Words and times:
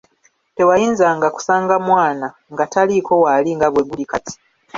Tewayinzanga 0.55 1.27
kusanga 1.35 1.75
mwana 1.87 2.27
nga 2.53 2.63
taliiko 2.73 3.13
w'ali 3.23 3.51
nga 3.57 3.67
bwe 3.69 3.83
guli 3.89 4.05
kati. 4.11 4.35